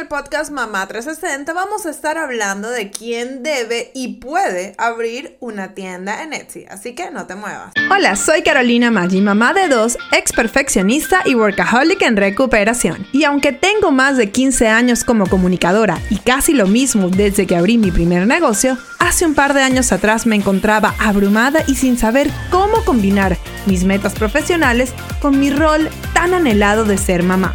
el 0.00 0.08
podcast 0.08 0.50
Mamá 0.50 0.86
360 0.86 1.52
vamos 1.52 1.84
a 1.84 1.90
estar 1.90 2.16
hablando 2.16 2.70
de 2.70 2.90
quién 2.90 3.42
debe 3.42 3.90
y 3.94 4.14
puede 4.14 4.74
abrir 4.78 5.36
una 5.40 5.74
tienda 5.74 6.22
en 6.22 6.32
Etsy, 6.32 6.64
así 6.70 6.94
que 6.94 7.10
no 7.10 7.26
te 7.26 7.34
muevas. 7.34 7.72
Hola, 7.90 8.16
soy 8.16 8.42
Carolina 8.42 8.90
Maggi, 8.90 9.20
mamá 9.20 9.52
de 9.52 9.68
dos, 9.68 9.98
ex 10.12 10.32
perfeccionista 10.32 11.20
y 11.26 11.34
workaholic 11.34 12.00
en 12.00 12.16
recuperación. 12.16 13.06
Y 13.12 13.24
aunque 13.24 13.52
tengo 13.52 13.90
más 13.90 14.16
de 14.16 14.30
15 14.30 14.68
años 14.68 15.04
como 15.04 15.26
comunicadora 15.26 15.98
y 16.08 16.16
casi 16.16 16.54
lo 16.54 16.66
mismo 16.66 17.10
desde 17.10 17.46
que 17.46 17.56
abrí 17.56 17.76
mi 17.76 17.90
primer 17.90 18.26
negocio, 18.26 18.78
hace 19.00 19.26
un 19.26 19.34
par 19.34 19.52
de 19.52 19.62
años 19.62 19.92
atrás 19.92 20.24
me 20.24 20.36
encontraba 20.36 20.94
abrumada 20.98 21.62
y 21.66 21.74
sin 21.74 21.98
saber 21.98 22.30
cómo 22.50 22.84
combinar 22.86 23.36
mis 23.66 23.84
metas 23.84 24.14
profesionales 24.14 24.94
con 25.20 25.38
mi 25.38 25.50
rol 25.50 25.90
tan 26.14 26.32
anhelado 26.32 26.86
de 26.86 26.96
ser 26.96 27.22
mamá. 27.22 27.54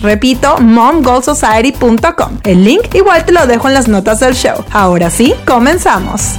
Repito, 0.00 0.58
momgoalsociety.com. 0.58 2.40
El 2.42 2.64
link 2.64 2.94
igual 2.94 3.24
te 3.24 3.32
lo 3.32 3.46
dejo 3.46 3.68
en 3.68 3.74
las 3.74 3.86
notas 3.86 4.18
del 4.20 4.34
show. 4.34 4.64
Ahora 4.72 5.08
sí, 5.08 5.34
comenzamos. 5.46 6.34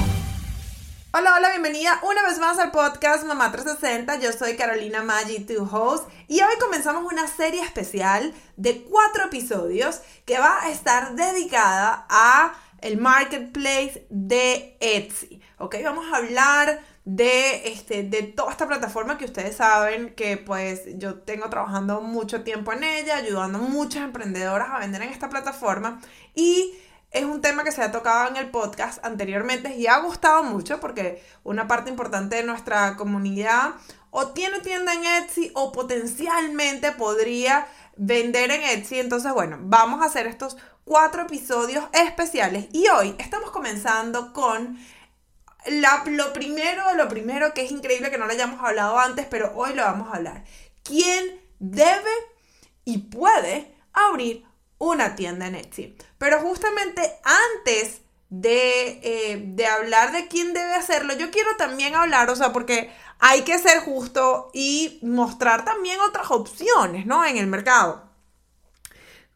Hola, 1.13 1.35
hola, 1.37 1.51
bienvenida 1.51 1.99
una 2.03 2.23
vez 2.23 2.39
más 2.39 2.59
al 2.59 2.71
podcast 2.71 3.23
Mamá 3.23 3.51
360. 3.51 4.19
Yo 4.19 4.33
soy 4.33 4.57
Carolina 4.57 5.03
Maggi, 5.03 5.39
tu 5.39 5.63
host, 5.63 6.09
y 6.27 6.41
hoy 6.41 6.55
comenzamos 6.59 7.09
una 7.09 7.27
serie 7.27 7.61
especial 7.61 8.33
de 8.57 8.83
cuatro 8.83 9.25
episodios 9.25 10.01
que 10.25 10.39
va 10.39 10.61
a 10.61 10.71
estar 10.71 11.15
dedicada 11.15 12.05
a 12.09 12.53
el 12.81 12.97
marketplace 12.97 14.05
de 14.09 14.75
Etsy. 14.81 15.41
Ok, 15.59 15.75
vamos 15.83 16.05
a 16.11 16.17
hablar 16.17 16.81
de, 17.05 17.67
este, 17.67 18.03
de 18.03 18.23
toda 18.23 18.51
esta 18.51 18.67
plataforma 18.67 19.17
que 19.17 19.25
ustedes 19.25 19.57
saben 19.57 20.13
que 20.15 20.37
pues 20.37 20.83
yo 20.97 21.15
tengo 21.15 21.49
trabajando 21.49 22.01
mucho 22.01 22.43
tiempo 22.43 22.71
en 22.71 22.83
ella, 22.83 23.17
ayudando 23.17 23.59
a 23.59 23.61
muchas 23.61 24.03
emprendedoras 24.03 24.69
a 24.71 24.79
vender 24.79 25.01
en 25.01 25.09
esta 25.09 25.29
plataforma 25.29 25.99
y 26.33 26.73
es 27.11 27.25
un 27.25 27.41
tema 27.41 27.63
que 27.63 27.71
se 27.71 27.83
ha 27.83 27.91
tocado 27.91 28.29
en 28.29 28.37
el 28.37 28.49
podcast 28.49 29.03
anteriormente 29.05 29.75
y 29.75 29.87
ha 29.87 29.99
gustado 29.99 30.43
mucho 30.43 30.79
porque 30.79 31.23
una 31.43 31.67
parte 31.67 31.89
importante 31.89 32.37
de 32.37 32.43
nuestra 32.43 32.95
comunidad 32.95 33.75
o 34.09 34.29
tiene 34.29 34.61
tienda 34.61 34.93
en 34.93 35.05
Etsy 35.05 35.51
o 35.53 35.71
potencialmente 35.71 36.91
podría 36.91 37.67
vender 37.97 38.51
en 38.51 38.63
Etsy. 38.63 38.99
Entonces, 38.99 39.31
bueno, 39.33 39.57
vamos 39.61 40.01
a 40.01 40.05
hacer 40.05 40.25
estos 40.25 40.57
cuatro 40.85 41.23
episodios 41.23 41.85
especiales 41.93 42.67
y 42.71 42.87
hoy 42.87 43.15
estamos 43.19 43.51
comenzando 43.51 44.33
con 44.33 44.77
lo 45.67 46.33
primero, 46.33 46.93
lo 46.95 47.07
primero 47.07 47.53
que 47.53 47.63
es 47.63 47.71
increíble 47.71 48.11
que 48.11 48.17
no 48.17 48.25
lo 48.25 48.33
hayamos 48.33 48.63
hablado 48.63 48.97
antes, 48.99 49.25
pero 49.29 49.53
hoy 49.55 49.73
lo 49.73 49.83
vamos 49.83 50.09
a 50.09 50.17
hablar. 50.17 50.43
¿Quién 50.83 51.41
debe 51.59 52.11
y 52.85 52.97
puede 52.99 53.73
abrir 53.93 54.45
una 54.77 55.15
tienda 55.15 55.47
en 55.47 55.55
Etsy? 55.55 55.95
Pero 56.17 56.39
justamente 56.41 57.01
antes 57.23 58.01
de, 58.29 58.99
eh, 59.03 59.41
de, 59.45 59.65
hablar 59.65 60.11
de 60.11 60.27
quién 60.27 60.53
debe 60.53 60.73
hacerlo, 60.73 61.13
yo 61.13 61.31
quiero 61.31 61.55
también 61.55 61.95
hablar, 61.95 62.29
o 62.29 62.35
sea, 62.35 62.51
porque 62.51 62.91
hay 63.19 63.43
que 63.43 63.57
ser 63.59 63.79
justo 63.79 64.49
y 64.53 64.99
mostrar 65.03 65.63
también 65.63 65.99
otras 66.01 66.31
opciones, 66.31 67.05
¿no? 67.05 67.23
En 67.25 67.37
el 67.37 67.47
mercado. 67.47 68.09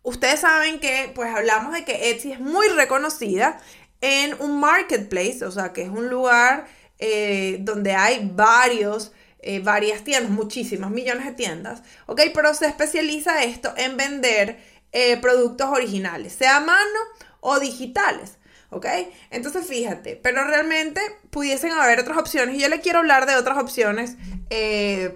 Ustedes 0.08 0.40
saben 0.40 0.80
que, 0.80 1.12
pues 1.14 1.36
hablamos 1.36 1.74
de 1.74 1.84
que 1.84 2.10
Etsy 2.10 2.32
es 2.32 2.40
muy 2.40 2.68
reconocida 2.70 3.60
en 4.02 4.40
un 4.40 4.60
marketplace, 4.60 5.44
o 5.44 5.52
sea, 5.52 5.74
que 5.74 5.84
es 5.84 5.90
un 5.90 6.10
lugar 6.10 6.68
eh, 7.00 7.58
donde 7.62 7.94
hay 7.94 8.30
varios, 8.34 9.12
eh, 9.40 9.60
varias 9.60 10.04
tiendas, 10.04 10.32
muchísimas 10.32 10.92
millones 10.92 11.26
de 11.26 11.34
tiendas, 11.34 11.84
¿ok? 12.06 12.22
Pero 12.34 12.54
se 12.54 12.68
especializa 12.68 13.44
esto 13.44 13.74
en 13.78 13.98
vender 13.98 14.60
eh, 14.92 15.18
productos 15.18 15.68
originales, 15.70 16.34
sea 16.34 16.58
a 16.58 16.62
mano 16.62 17.00
o 17.40 17.60
digitales. 17.60 18.34
¿Ok? 18.70 18.86
Entonces 19.30 19.66
fíjate, 19.66 20.20
pero 20.22 20.44
realmente 20.44 21.00
pudiesen 21.30 21.72
haber 21.72 22.02
otras 22.02 22.18
opciones 22.18 22.56
y 22.56 22.60
yo 22.60 22.68
le 22.68 22.82
quiero 22.82 23.00
hablar 23.00 23.26
de 23.26 23.38
otras 23.38 23.58
opciones 23.60 24.18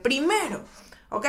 primero, 0.02 0.64
¿ok? 1.10 1.28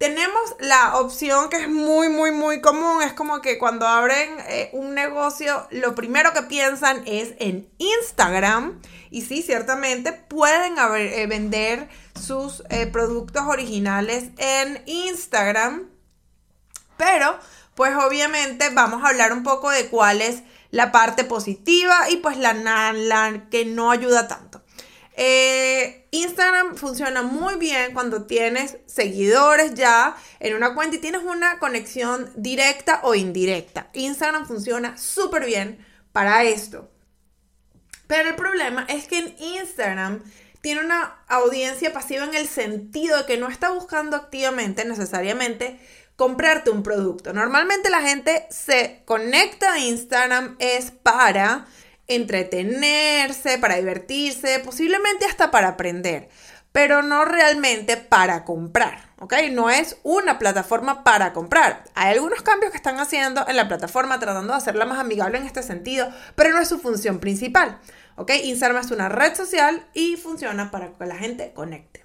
Tenemos 0.00 0.56
la 0.60 0.96
opción 0.96 1.50
que 1.50 1.58
es 1.58 1.68
muy, 1.68 2.08
muy, 2.08 2.30
muy 2.30 2.62
común. 2.62 3.02
Es 3.02 3.12
como 3.12 3.42
que 3.42 3.58
cuando 3.58 3.86
abren 3.86 4.30
eh, 4.48 4.70
un 4.72 4.94
negocio, 4.94 5.66
lo 5.70 5.94
primero 5.94 6.32
que 6.32 6.40
piensan 6.40 7.02
es 7.04 7.34
en 7.38 7.68
Instagram. 7.76 8.80
Y 9.10 9.20
sí, 9.20 9.42
ciertamente 9.42 10.14
pueden 10.14 10.76
eh, 10.78 11.26
vender 11.26 11.90
sus 12.18 12.62
eh, 12.70 12.86
productos 12.86 13.42
originales 13.42 14.30
en 14.38 14.82
Instagram. 14.86 15.90
Pero, 16.96 17.38
pues 17.74 17.94
obviamente 17.94 18.70
vamos 18.70 19.04
a 19.04 19.08
hablar 19.08 19.34
un 19.34 19.42
poco 19.42 19.68
de 19.68 19.88
cuál 19.88 20.22
es 20.22 20.44
la 20.70 20.92
parte 20.92 21.24
positiva 21.24 22.08
y 22.08 22.16
pues 22.16 22.38
la, 22.38 22.54
la 22.54 23.50
que 23.50 23.66
no 23.66 23.90
ayuda 23.90 24.28
tanto. 24.28 24.62
Eh, 25.22 26.08
Instagram 26.12 26.76
funciona 26.76 27.20
muy 27.20 27.56
bien 27.56 27.92
cuando 27.92 28.24
tienes 28.24 28.78
seguidores 28.86 29.74
ya 29.74 30.16
en 30.38 30.54
una 30.56 30.74
cuenta 30.74 30.96
y 30.96 30.98
tienes 30.98 31.22
una 31.24 31.58
conexión 31.58 32.32
directa 32.36 33.00
o 33.02 33.14
indirecta. 33.14 33.90
Instagram 33.92 34.46
funciona 34.46 34.96
súper 34.96 35.44
bien 35.44 35.86
para 36.12 36.44
esto. 36.44 36.90
Pero 38.06 38.30
el 38.30 38.34
problema 38.34 38.86
es 38.88 39.08
que 39.08 39.18
en 39.18 39.36
Instagram 39.38 40.22
tiene 40.62 40.80
una 40.86 41.22
audiencia 41.28 41.92
pasiva 41.92 42.24
en 42.24 42.34
el 42.34 42.48
sentido 42.48 43.18
de 43.18 43.26
que 43.26 43.36
no 43.36 43.48
está 43.48 43.72
buscando 43.72 44.16
activamente 44.16 44.86
necesariamente 44.86 45.78
comprarte 46.16 46.70
un 46.70 46.82
producto. 46.82 47.34
Normalmente 47.34 47.90
la 47.90 48.00
gente 48.00 48.46
se 48.48 49.02
conecta 49.04 49.74
a 49.74 49.80
Instagram 49.80 50.56
es 50.60 50.90
para 50.90 51.66
entretenerse, 52.10 53.58
para 53.58 53.76
divertirse, 53.76 54.58
posiblemente 54.60 55.24
hasta 55.24 55.50
para 55.50 55.68
aprender, 55.68 56.28
pero 56.72 57.02
no 57.02 57.24
realmente 57.24 57.96
para 57.96 58.44
comprar, 58.44 59.10
¿ok? 59.18 59.34
No 59.52 59.70
es 59.70 59.96
una 60.02 60.38
plataforma 60.38 61.04
para 61.04 61.32
comprar. 61.32 61.84
Hay 61.94 62.12
algunos 62.12 62.42
cambios 62.42 62.70
que 62.70 62.76
están 62.76 63.00
haciendo 63.00 63.46
en 63.48 63.56
la 63.56 63.68
plataforma 63.68 64.18
tratando 64.18 64.52
de 64.52 64.58
hacerla 64.58 64.86
más 64.86 64.98
amigable 64.98 65.38
en 65.38 65.46
este 65.46 65.62
sentido, 65.62 66.10
pero 66.34 66.50
no 66.50 66.60
es 66.60 66.68
su 66.68 66.78
función 66.78 67.20
principal, 67.20 67.80
¿ok? 68.16 68.32
Instagram 68.44 68.84
es 68.84 68.90
una 68.90 69.08
red 69.08 69.34
social 69.34 69.86
y 69.94 70.16
funciona 70.16 70.70
para 70.70 70.92
que 70.92 71.06
la 71.06 71.16
gente 71.16 71.52
conecte. 71.54 72.04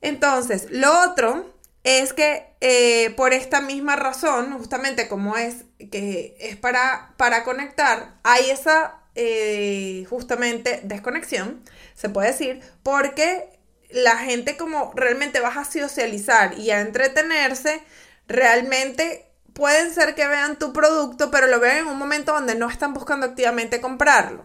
Entonces, 0.00 0.68
lo 0.70 1.02
otro 1.08 1.51
es 1.84 2.12
que 2.12 2.54
eh, 2.60 3.10
por 3.16 3.32
esta 3.32 3.60
misma 3.60 3.96
razón, 3.96 4.52
justamente 4.58 5.08
como 5.08 5.36
es 5.36 5.64
que 5.90 6.36
es 6.38 6.56
para, 6.56 7.14
para 7.16 7.44
conectar, 7.44 8.14
hay 8.22 8.50
esa 8.50 9.00
eh, 9.14 10.06
justamente 10.08 10.80
desconexión, 10.84 11.62
se 11.94 12.08
puede 12.08 12.28
decir, 12.28 12.60
porque 12.82 13.48
la 13.90 14.16
gente 14.16 14.56
como 14.56 14.92
realmente 14.94 15.40
vas 15.40 15.56
a 15.56 15.64
socializar 15.64 16.58
y 16.58 16.70
a 16.70 16.80
entretenerse, 16.80 17.82
realmente 18.28 19.26
pueden 19.52 19.92
ser 19.92 20.14
que 20.14 20.26
vean 20.26 20.58
tu 20.58 20.72
producto, 20.72 21.30
pero 21.30 21.46
lo 21.46 21.60
vean 21.60 21.78
en 21.78 21.86
un 21.88 21.98
momento 21.98 22.32
donde 22.32 22.54
no 22.54 22.70
están 22.70 22.94
buscando 22.94 23.26
activamente 23.26 23.80
comprarlo. 23.80 24.44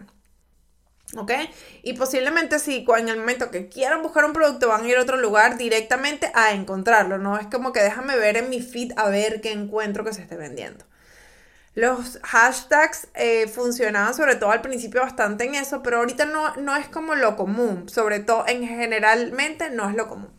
¿Ok? 1.16 1.32
Y 1.84 1.94
posiblemente 1.94 2.60
si 2.60 2.86
en 2.98 3.08
el 3.08 3.18
momento 3.20 3.50
que 3.50 3.70
quieran 3.70 4.02
buscar 4.02 4.26
un 4.26 4.34
producto 4.34 4.68
van 4.68 4.84
a 4.84 4.88
ir 4.88 4.98
a 4.98 5.02
otro 5.02 5.18
lugar 5.18 5.58
directamente 5.58 6.32
a 6.34 6.52
encontrarlo. 6.52 7.18
No 7.18 7.38
es 7.38 7.48
como 7.48 7.72
que 7.72 7.82
déjame 7.82 8.18
ver 8.18 8.36
en 8.38 8.50
mi 8.50 8.62
feed 8.62 8.92
a 8.98 9.10
ver 9.10 9.40
qué 9.40 9.52
encuentro 9.54 10.04
que 10.04 10.14
se 10.14 10.22
esté 10.22 10.36
vendiendo. 10.36 10.86
Los 11.76 12.20
hashtags 12.24 13.08
eh, 13.14 13.48
funcionaban 13.48 14.14
sobre 14.16 14.36
todo 14.36 14.52
al 14.52 14.62
principio 14.62 15.02
bastante 15.02 15.46
en 15.46 15.56
eso, 15.56 15.84
pero 15.84 15.98
ahorita 15.98 16.26
no, 16.26 16.56
no 16.56 16.76
es 16.76 16.90
como 16.90 17.16
lo 17.16 17.38
común. 17.38 17.88
Sobre 17.88 18.20
todo 18.20 18.46
en 18.48 18.68
generalmente 18.68 19.70
no 19.70 19.90
es 19.90 19.96
lo 19.96 20.10
común. 20.10 20.38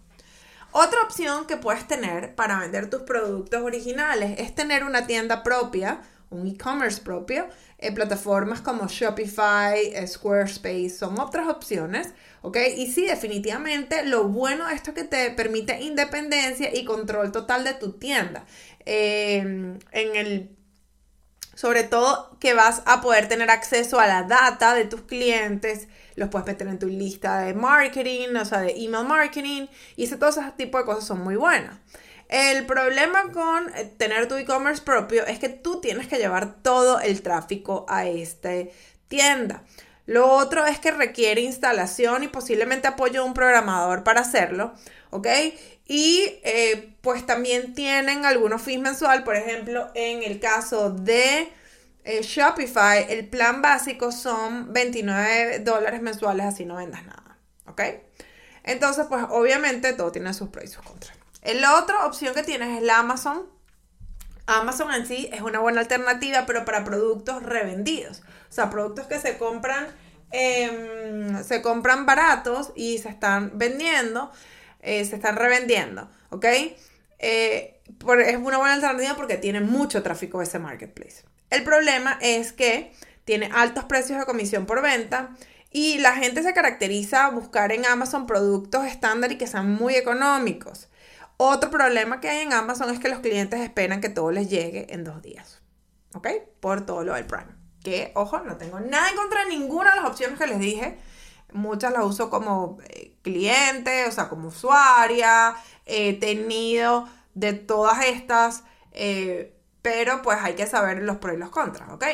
Otra 0.73 1.01
opción 1.03 1.47
que 1.47 1.57
puedes 1.57 1.89
tener 1.89 2.35
para 2.35 2.59
vender 2.59 2.91
tus 2.91 3.03
productos 3.03 3.63
originales 3.63 4.39
es 4.39 4.55
tener 4.55 4.85
una 4.85 5.07
tienda 5.07 5.43
propia, 5.43 6.03
un 6.31 6.47
e-commerce 6.47 7.01
propio, 7.01 7.47
en 7.79 7.95
plataformas 7.95 8.61
como 8.61 8.87
Shopify, 8.89 9.79
eh, 9.95 10.07
Squarespace, 10.07 10.91
son 10.91 11.19
otras 11.19 11.49
opciones, 11.49 12.09
¿ok? 12.43 12.57
Y 12.77 12.91
sí, 12.91 13.07
definitivamente 13.07 14.05
lo 14.05 14.25
bueno 14.29 14.69
esto 14.69 14.91
es 14.91 14.97
que 14.97 15.05
te 15.05 15.31
permite 15.31 15.81
independencia 15.81 16.75
y 16.75 16.85
control 16.85 17.33
total 17.33 17.65
de 17.65 17.75
tu 17.75 17.93
tienda. 17.93 18.45
En 18.85 19.79
el 19.93 20.59
sobre 21.59 21.83
todo 21.83 22.37
que 22.39 22.55
vas 22.55 22.83
a 22.87 23.01
poder 23.01 23.27
tener 23.27 23.51
acceso 23.51 23.99
a 23.99 24.07
la 24.07 24.23
data 24.23 24.77
de 24.77 24.85
tus 24.85 25.01
clientes, 25.01 25.89
los 26.15 26.29
puedes 26.29 26.47
meter 26.47 26.69
en 26.69 26.79
tu 26.79 26.87
lista 26.87 27.41
de 27.41 27.53
marketing, 27.53 28.37
o 28.41 28.45
sea, 28.45 28.61
de 28.61 28.77
email 28.77 29.05
marketing, 29.05 29.67
y 29.97 30.05
ese, 30.05 30.17
todo 30.17 30.31
ese 30.31 30.41
tipo 30.57 30.79
de 30.79 30.85
cosas 30.85 31.05
son 31.05 31.25
muy 31.25 31.35
buenas. 31.35 31.75
El 32.29 32.67
problema 32.67 33.33
con 33.33 33.73
tener 33.97 34.29
tu 34.29 34.37
e-commerce 34.37 34.83
propio 34.83 35.25
es 35.27 35.39
que 35.39 35.49
tú 35.49 35.81
tienes 35.81 36.09
que 36.09 36.19
llevar 36.19 36.63
todo 36.63 37.01
el 37.01 37.23
tráfico 37.23 37.87
a 37.89 38.07
esta 38.07 38.51
tienda. 39.09 39.65
Lo 40.05 40.31
otro 40.31 40.67
es 40.67 40.79
que 40.79 40.91
requiere 40.91 41.41
instalación 41.41 42.23
y 42.23 42.29
posiblemente 42.29 42.89
apoyo 42.89 43.23
de 43.23 43.29
un 43.29 43.35
programador 43.35 44.05
para 44.05 44.23
hacerlo, 44.23 44.75
¿ok? 45.11 45.27
Y 45.87 46.39
eh, 46.45 46.97
pues 47.01 47.25
también 47.27 47.75
tienen 47.75 48.25
algunos 48.25 48.63
fees 48.63 48.81
mensual, 48.81 49.25
por 49.25 49.37
ejemplo, 49.37 49.91
en 49.95 50.23
el 50.23 50.39
caso 50.41 50.91
de 50.91 51.51
eh, 52.05 52.23
Shopify, 52.23 53.07
el 53.11 53.27
plan 53.27 53.61
básico 53.61 54.13
son 54.13 54.73
29 54.73 55.59
dólares 55.61 56.01
mensuales, 56.01 56.47
así 56.47 56.65
no 56.65 56.77
vendas 56.77 57.05
nada. 57.05 57.39
¿Ok? 57.67 57.83
Entonces, 58.65 59.07
pues 59.09 59.25
obviamente 59.29 59.93
todo 59.93 60.11
tiene 60.13 60.33
sus 60.33 60.49
pros 60.49 60.65
y 60.65 60.69
sus 60.69 60.83
contras. 60.83 61.19
La 61.55 61.79
otra 61.79 62.05
opción 62.05 62.35
que 62.35 62.43
tienes 62.43 62.77
es 62.77 62.83
la 62.83 62.99
Amazon. 62.99 63.47
Amazon 64.47 64.93
en 64.93 65.07
sí 65.07 65.31
es 65.33 65.41
una 65.41 65.61
buena 65.61 65.81
alternativa, 65.81 66.45
pero 66.47 66.65
para 66.65 66.85
productos 66.85 67.43
revendidos. 67.43 68.21
O 68.51 68.53
sea, 68.53 68.71
productos 68.71 69.07
que 69.07 69.19
se 69.19 69.39
compran, 69.39 69.87
em, 70.31 71.43
se 71.43 71.63
compran 71.63 72.05
baratos 72.05 72.73
y 72.75 72.99
se 72.99 73.09
están 73.09 73.53
vendiendo, 73.55 74.31
eh, 74.81 75.05
se 75.05 75.17
están 75.17 75.37
revendiendo. 75.37 76.11
¿Ok? 76.31 76.45
Eh, 77.19 77.81
es 78.27 78.37
una 78.37 78.59
buena 78.59 78.75
alternativa 78.75 79.17
porque 79.17 79.39
tiene 79.39 79.61
mucho 79.61 80.03
tráfico 80.03 80.43
ese 80.43 80.59
marketplace. 80.59 81.25
El 81.51 81.65
problema 81.65 82.19
es 82.21 82.53
que 82.53 82.93
tiene 83.25 83.51
altos 83.55 83.85
precios 83.85 84.19
de 84.19 84.27
comisión 84.27 84.67
por 84.67 84.83
venta 84.83 85.31
y 85.71 85.99
la 85.99 86.13
gente 86.13 86.43
se 86.43 86.53
caracteriza 86.53 87.27
a 87.27 87.31
buscar 87.31 87.73
en 87.73 87.87
Amazon 87.87 88.27
productos 88.27 88.87
estándar 88.87 89.33
y 89.33 89.39
que 89.39 89.47
sean 89.47 89.71
muy 89.71 89.95
económicos. 89.95 90.89
Otro 91.41 91.71
problema 91.71 92.21
que 92.21 92.29
hay 92.29 92.41
en 92.41 92.53
Amazon 92.53 92.91
es 92.91 92.99
que 92.99 93.09
los 93.09 93.21
clientes 93.21 93.61
esperan 93.61 94.01
que 94.01 94.09
todo 94.09 94.33
les 94.33 94.51
llegue 94.51 94.93
en 94.93 95.05
dos 95.05 95.23
días. 95.23 95.63
¿Ok? 96.15 96.27
Por 96.59 96.85
todo 96.85 97.05
lo 97.05 97.15
del 97.15 97.27
Prime. 97.27 97.55
Que, 97.85 98.11
ojo, 98.17 98.41
no 98.41 98.57
tengo 98.57 98.81
nada 98.81 99.09
en 99.09 99.17
contra 99.17 99.45
de 99.45 99.51
ninguna 99.51 99.95
de 99.95 100.01
las 100.01 100.11
opciones 100.11 100.37
que 100.37 100.49
les 100.49 100.59
dije. 100.59 100.99
Muchas 101.53 101.93
las 101.93 102.05
uso 102.05 102.29
como 102.29 102.79
eh, 102.89 103.15
cliente, 103.23 104.07
o 104.07 104.11
sea, 104.11 104.29
como 104.29 104.49
usuaria. 104.49 105.55
He 105.87 106.19
tenido 106.19 107.09
de 107.35 107.53
todas 107.53 108.05
estas. 108.05 108.65
Eh, 108.91 109.55
pero 109.81 110.23
pues 110.23 110.39
hay 110.43 110.55
que 110.55 110.67
saber 110.67 111.05
los 111.05 111.19
pros 111.19 111.37
y 111.37 111.39
los 111.39 111.51
contras, 111.51 111.89
¿ok? 111.91 112.05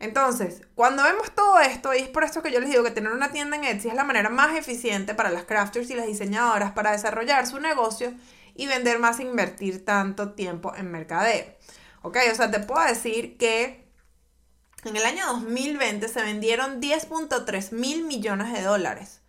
Entonces, 0.00 0.62
cuando 0.74 1.04
vemos 1.04 1.30
todo 1.30 1.60
esto, 1.60 1.94
y 1.94 1.98
es 1.98 2.08
por 2.08 2.24
esto 2.24 2.42
que 2.42 2.50
yo 2.50 2.58
les 2.58 2.68
digo 2.68 2.82
que 2.82 2.90
tener 2.90 3.12
una 3.12 3.30
tienda 3.30 3.56
en 3.56 3.62
Etsy 3.62 3.88
es 3.88 3.94
la 3.94 4.02
manera 4.02 4.28
más 4.28 4.56
eficiente 4.56 5.14
para 5.14 5.30
las 5.30 5.44
crafters 5.44 5.88
y 5.90 5.94
las 5.94 6.06
diseñadoras 6.06 6.72
para 6.72 6.90
desarrollar 6.90 7.46
su 7.46 7.60
negocio 7.60 8.12
y 8.54 8.66
vender 8.66 8.98
más 8.98 9.20
invertir 9.20 9.84
tanto 9.84 10.32
tiempo 10.32 10.74
en 10.76 10.90
mercadeo, 10.90 11.46
¿ok? 12.02 12.18
O 12.30 12.34
sea, 12.34 12.50
te 12.50 12.60
puedo 12.60 12.84
decir 12.86 13.36
que 13.36 13.86
en 14.84 14.96
el 14.96 15.04
año 15.04 15.26
2020 15.26 16.08
se 16.08 16.22
vendieron 16.22 16.80
10.3 16.80 17.72
mil 17.72 18.04
millones 18.04 18.52
de 18.52 18.62
dólares, 18.62 19.20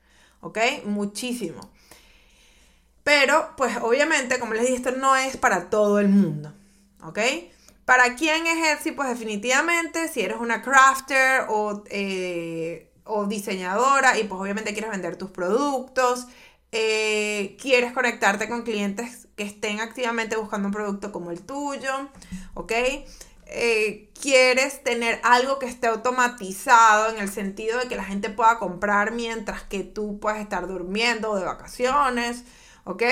¿ok? 0.41 0.57
Muchísimo. 0.85 1.71
Pero, 3.03 3.53
pues 3.57 3.77
obviamente, 3.81 4.39
como 4.39 4.53
les 4.53 4.63
dije, 4.63 4.75
esto 4.75 4.91
no 4.91 5.15
es 5.15 5.37
para 5.37 5.69
todo 5.69 5.99
el 5.99 6.09
mundo, 6.09 6.53
¿ok? 7.03 7.19
¿Para 7.85 8.15
quién 8.15 8.47
es 8.47 8.79
Etsy? 8.79 8.91
Pues 8.93 9.09
definitivamente 9.09 10.07
si 10.07 10.21
eres 10.21 10.37
una 10.39 10.61
crafter 10.61 11.45
o, 11.49 11.83
eh, 11.89 12.89
o 13.03 13.25
diseñadora 13.25 14.17
y 14.17 14.23
pues 14.23 14.39
obviamente 14.39 14.71
quieres 14.71 14.89
vender 14.89 15.17
tus 15.17 15.31
productos, 15.31 16.27
eh, 16.73 17.55
quieres 17.61 17.93
conectarte 17.93 18.49
con 18.49 18.63
clientes 18.63 19.27
que 19.35 19.43
estén 19.43 19.79
activamente 19.79 20.35
buscando 20.35 20.67
un 20.67 20.73
producto 20.73 21.11
como 21.11 21.31
el 21.31 21.41
tuyo, 21.41 22.09
¿ok? 22.55 22.71
Eh, 23.45 24.09
quieres 24.19 24.83
tener 24.83 25.19
algo 25.23 25.59
que 25.59 25.67
esté 25.67 25.87
automatizado 25.87 27.13
en 27.13 27.21
el 27.21 27.29
sentido 27.29 27.79
de 27.79 27.87
que 27.87 27.95
la 27.95 28.03
gente 28.03 28.29
pueda 28.29 28.57
comprar 28.57 29.11
mientras 29.11 29.61
que 29.63 29.83
tú 29.83 30.19
puedes 30.19 30.41
estar 30.41 30.67
durmiendo 30.67 31.31
o 31.31 31.35
de 31.35 31.45
vacaciones, 31.45 32.43
¿ok? 32.83 33.03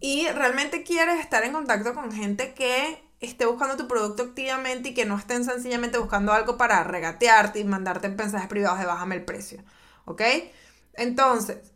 y 0.00 0.28
realmente 0.28 0.82
quieres 0.82 1.20
estar 1.20 1.42
en 1.44 1.52
contacto 1.52 1.94
con 1.94 2.12
gente 2.12 2.54
que 2.54 3.02
esté 3.20 3.46
buscando 3.46 3.76
tu 3.76 3.88
producto 3.88 4.22
activamente 4.22 4.90
y 4.90 4.94
que 4.94 5.04
no 5.04 5.18
estén 5.18 5.44
sencillamente 5.44 5.98
buscando 5.98 6.32
algo 6.32 6.56
para 6.56 6.84
regatearte 6.84 7.58
y 7.58 7.64
mandarte 7.64 8.08
mensajes 8.08 8.48
privados 8.48 8.78
de 8.78 8.86
bájame 8.86 9.16
el 9.16 9.24
precio. 9.24 9.62
¿Ok? 10.04 10.22
Entonces, 10.98 11.72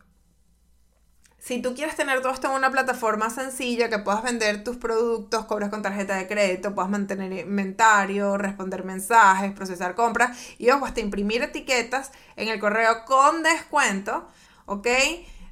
si 1.39 1.61
tú 1.61 1.73
quieres 1.73 1.95
tener 1.95 2.21
todo 2.21 2.31
esto 2.31 2.47
en 2.47 2.53
una 2.53 2.71
plataforma 2.71 3.29
sencilla, 3.29 3.89
que 3.89 3.99
puedas 3.99 4.23
vender 4.23 4.63
tus 4.63 4.77
productos, 4.77 5.45
cobres 5.45 5.69
con 5.69 5.81
tarjeta 5.81 6.15
de 6.15 6.27
crédito, 6.27 6.75
puedas 6.75 6.91
mantener 6.91 7.33
inventario, 7.33 8.37
responder 8.37 8.85
mensajes, 8.85 9.51
procesar 9.51 9.95
compras 9.95 10.37
y 10.57 10.69
ojo, 10.69 10.85
hasta 10.85 10.99
imprimir 11.01 11.41
etiquetas 11.41 12.11
en 12.35 12.49
el 12.49 12.59
correo 12.59 13.03
con 13.05 13.43
descuento, 13.43 14.27
¿ok? 14.67 14.87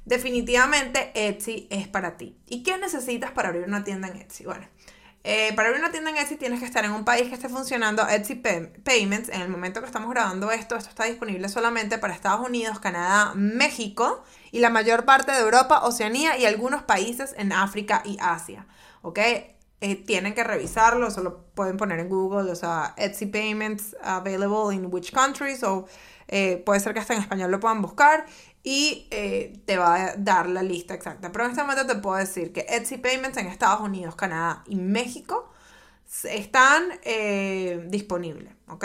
definitivamente 0.04 1.12
Etsy 1.14 1.68
es 1.70 1.88
para 1.88 2.16
ti. 2.16 2.36
¿Y 2.46 2.62
qué 2.62 2.78
necesitas 2.78 3.30
para 3.30 3.48
abrir 3.48 3.64
una 3.64 3.84
tienda 3.84 4.08
en 4.08 4.16
Etsy? 4.16 4.44
Bueno, 4.44 4.66
eh, 5.24 5.52
para 5.54 5.68
abrir 5.68 5.82
una 5.82 5.92
tienda 5.92 6.10
en 6.10 6.16
Etsy 6.16 6.36
tienes 6.36 6.58
que 6.58 6.66
estar 6.66 6.84
en 6.84 6.90
un 6.90 7.04
país 7.04 7.28
que 7.28 7.34
esté 7.34 7.48
funcionando 7.48 8.06
Etsy 8.08 8.34
Payments. 8.34 9.28
En 9.28 9.40
el 9.40 9.48
momento 9.48 9.80
que 9.80 9.86
estamos 9.86 10.10
grabando 10.10 10.50
esto, 10.50 10.76
esto 10.76 10.90
está 10.90 11.04
disponible 11.04 11.48
solamente 11.48 11.98
para 11.98 12.12
Estados 12.12 12.46
Unidos, 12.46 12.80
Canadá, 12.80 13.32
México 13.34 14.24
y 14.50 14.58
la 14.58 14.70
mayor 14.70 15.04
parte 15.04 15.30
de 15.30 15.38
Europa, 15.38 15.84
Oceanía 15.84 16.36
y 16.38 16.46
algunos 16.46 16.82
países 16.82 17.34
en 17.38 17.52
África 17.52 18.02
y 18.04 18.18
Asia. 18.20 18.66
¿Ok? 19.02 19.18
Eh, 19.84 19.96
tienen 19.96 20.34
que 20.34 20.44
revisarlo, 20.44 21.10
solo 21.10 21.44
pueden 21.54 21.76
poner 21.76 21.98
en 21.98 22.08
Google, 22.08 22.50
o 22.50 22.54
sea, 22.54 22.94
Etsy 22.96 23.26
Payments 23.26 23.96
available 24.00 24.74
in 24.74 24.86
which 24.92 25.12
countries, 25.12 25.64
o 25.64 25.86
eh, 26.28 26.62
puede 26.64 26.78
ser 26.78 26.94
que 26.94 27.00
hasta 27.00 27.14
en 27.14 27.20
español 27.20 27.50
lo 27.50 27.58
puedan 27.58 27.82
buscar 27.82 28.24
y 28.62 29.08
eh, 29.10 29.60
te 29.64 29.76
va 29.76 29.96
a 29.96 30.16
dar 30.16 30.48
la 30.48 30.62
lista 30.62 30.94
exacta. 30.94 31.32
Pero 31.32 31.44
en 31.44 31.50
este 31.50 31.62
momento 31.62 31.86
te 31.86 31.96
puedo 31.96 32.16
decir 32.16 32.52
que 32.52 32.66
Etsy 32.68 32.98
Payments 32.98 33.36
en 33.38 33.46
Estados 33.46 33.80
Unidos, 33.80 34.14
Canadá 34.14 34.62
y 34.66 34.76
México 34.76 35.50
están 36.24 36.84
eh, 37.02 37.84
disponibles, 37.88 38.52
¿ok? 38.68 38.84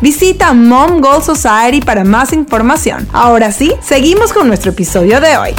Visita 0.00 0.54
Mom 0.54 1.00
Goal 1.00 1.24
Society 1.24 1.80
para 1.80 2.04
más 2.04 2.32
información. 2.32 3.08
Ahora 3.12 3.50
sí, 3.50 3.72
seguimos 3.82 4.32
con 4.32 4.46
nuestro 4.46 4.70
episodio 4.70 5.20
de 5.20 5.36
hoy. 5.36 5.50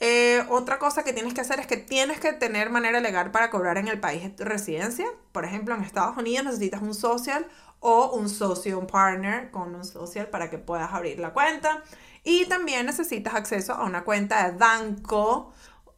Eh, 0.00 0.44
otra 0.50 0.78
cosa 0.78 1.02
que 1.02 1.14
tienes 1.14 1.32
que 1.32 1.40
hacer 1.40 1.60
es 1.60 1.66
que 1.66 1.78
tienes 1.78 2.20
que 2.20 2.34
tener 2.34 2.68
manera 2.68 3.00
legal 3.00 3.30
para 3.30 3.48
cobrar 3.48 3.78
en 3.78 3.88
el 3.88 4.00
país 4.00 4.22
de 4.22 4.28
tu 4.28 4.44
residencia. 4.44 5.06
Por 5.32 5.46
ejemplo, 5.46 5.74
en 5.74 5.82
Estados 5.82 6.14
Unidos 6.18 6.44
necesitas 6.44 6.82
un 6.82 6.92
social 6.92 7.46
o 7.80 8.10
un 8.10 8.28
socio, 8.28 8.78
un 8.78 8.86
partner 8.86 9.50
con 9.50 9.74
un 9.74 9.84
social 9.84 10.28
para 10.28 10.50
que 10.50 10.58
puedas 10.58 10.92
abrir 10.92 11.18
la 11.20 11.32
cuenta. 11.32 11.82
Y 12.22 12.44
también 12.44 12.84
necesitas 12.84 13.34
acceso 13.34 13.72
a 13.72 13.84
una 13.84 14.04
cuenta 14.04 14.46
de 14.46 14.58
banco 14.58 15.54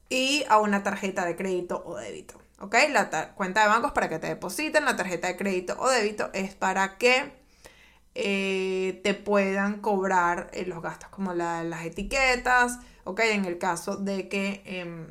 y 0.09 0.45
a 0.49 0.61
una 0.61 0.85
tarjeta 0.85 1.25
de 1.25 1.35
crédito 1.35 1.83
o 1.85 1.97
débito. 1.97 2.42
¿Ok? 2.63 2.77
La 2.91 3.35
cuenta 3.35 3.63
de 3.63 3.69
banco 3.69 3.89
es 3.89 3.93
para 3.93 4.09
que 4.09 4.21
te 4.21 4.29
depositen, 4.29 4.85
la 4.85 4.95
tarjeta 4.95 5.27
de 5.27 5.37
crédito 5.37 5.77
o 5.81 5.91
débito 5.91 6.31
es 6.33 6.55
para 6.55 6.97
que 6.97 7.33
eh, 8.15 9.01
te 9.03 9.15
puedan 9.15 9.81
cobrar 9.81 10.49
eh, 10.53 10.65
los 10.65 10.81
gastos 10.81 11.09
como 11.09 11.35
las 11.35 11.85
etiquetas, 11.85 12.79
¿ok? 13.03 13.21
En 13.21 13.47
el 13.47 13.59
caso 13.59 13.97
de 13.97 14.29
que, 14.29 14.63
em, 14.65 15.09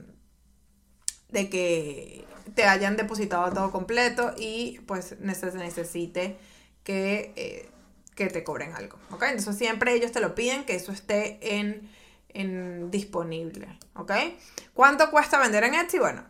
de 1.28 1.50
que 1.50 2.26
te 2.56 2.64
hayan 2.64 2.96
depositado 2.96 3.52
todo 3.52 3.70
completo 3.72 4.34
y 4.38 4.80
pues 4.86 5.20
necesite 5.20 6.38
que, 6.86 7.34
eh, 7.36 7.70
que 8.16 8.28
te 8.28 8.46
cobren 8.46 8.74
algo, 8.76 8.98
¿ok? 9.10 9.24
Entonces 9.24 9.58
siempre 9.58 9.94
ellos 9.94 10.14
te 10.14 10.22
lo 10.22 10.36
piden 10.36 10.64
que 10.64 10.76
eso 10.76 10.94
esté 10.94 11.60
en, 11.60 11.90
en 12.30 12.92
disponible, 12.92 13.78
¿ok? 13.96 14.14
¿Cuánto 14.74 15.12
cuesta 15.12 15.40
vender 15.40 15.64
en 15.66 15.76
Etsy? 15.76 16.00
Bueno, 16.00 16.24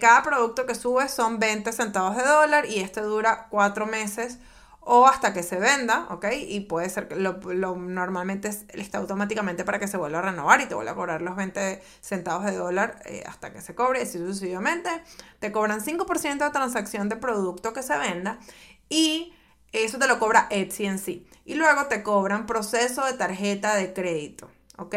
cada 0.00 0.22
producto 0.22 0.66
que 0.66 0.74
subes 0.74 1.10
son 1.10 1.38
20 1.38 1.72
centavos 1.72 2.16
de 2.16 2.24
dólar 2.24 2.66
y 2.66 2.80
este 2.80 3.00
dura 3.00 3.48
4 3.50 3.86
meses 3.86 4.38
o 4.84 5.06
hasta 5.06 5.32
que 5.32 5.42
se 5.42 5.58
venda, 5.58 6.06
¿ok? 6.10 6.26
Y 6.48 6.60
puede 6.60 6.90
ser 6.90 7.06
que 7.06 7.14
lo, 7.14 7.34
normalmente 7.76 8.48
está 8.48 8.98
automáticamente 8.98 9.64
para 9.64 9.78
que 9.78 9.86
se 9.86 9.96
vuelva 9.96 10.18
a 10.18 10.22
renovar 10.22 10.60
y 10.60 10.66
te 10.66 10.74
vuelva 10.74 10.92
a 10.92 10.94
cobrar 10.96 11.22
los 11.22 11.36
20 11.36 11.80
centavos 12.00 12.44
de 12.44 12.56
dólar 12.56 13.00
eh, 13.04 13.22
hasta 13.26 13.52
que 13.52 13.60
se 13.60 13.76
cobre, 13.76 14.02
y 14.02 14.06
sucesivamente. 14.06 14.90
Te 15.38 15.52
cobran 15.52 15.80
5% 15.80 16.44
de 16.44 16.50
transacción 16.50 17.08
de 17.08 17.16
producto 17.16 17.72
que 17.72 17.82
se 17.82 17.96
venda 17.96 18.40
y 18.88 19.32
eso 19.70 19.98
te 19.98 20.08
lo 20.08 20.18
cobra 20.18 20.48
Etsy 20.50 20.86
en 20.86 20.98
sí. 20.98 21.28
Y 21.44 21.54
luego 21.54 21.86
te 21.86 22.02
cobran 22.02 22.46
proceso 22.46 23.04
de 23.04 23.12
tarjeta 23.12 23.76
de 23.76 23.92
crédito, 23.92 24.50
¿ok? 24.78 24.96